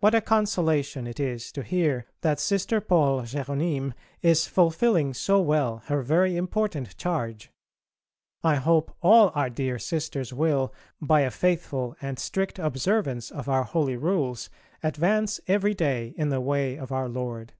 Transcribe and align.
What 0.00 0.16
a 0.16 0.20
consolation 0.20 1.06
it 1.06 1.20
is 1.20 1.52
to 1.52 1.62
hear 1.62 2.04
that 2.22 2.40
Sister 2.40 2.80
Paule 2.80 3.20
Jéronyme 3.22 3.92
is 4.20 4.48
fulfilling 4.48 5.14
so 5.14 5.40
well 5.40 5.82
her 5.84 6.02
very 6.02 6.34
important 6.36 6.96
charge. 6.96 7.52
I 8.42 8.56
hope 8.56 8.96
all 9.00 9.30
our 9.32 9.48
dear 9.48 9.78
Sisters 9.78 10.32
will 10.32 10.74
by 11.00 11.20
a 11.20 11.30
faithful 11.30 11.94
and 12.02 12.18
strict 12.18 12.58
observance 12.58 13.30
of 13.30 13.48
our 13.48 13.62
holy 13.62 13.96
Rules 13.96 14.50
advance 14.82 15.38
every 15.46 15.74
day 15.74 16.14
in 16.16 16.30
the 16.30 16.40
way 16.40 16.76
of 16.76 16.90
Our 16.90 17.08
Lord. 17.08 17.52